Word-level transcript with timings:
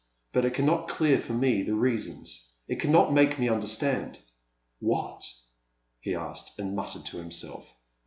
But 0.33 0.45
it 0.45 0.55
can 0.55 0.65
not 0.65 0.97
dear 0.97 1.19
for 1.21 1.33
me 1.33 1.61
the 1.61 1.75
reasons— 1.75 2.49
^it 2.67 2.79
cannot 2.79 3.13
make 3.13 3.37
me 3.37 3.49
understand 3.49 4.17
*' 4.45 4.59
What? 4.91 5.23
he 5.99 6.15
asked, 6.15 6.53
and 6.57 6.75
muttered 6.75 7.05
to 7.05 7.19
him 7.19 7.29
self. 7.29 7.71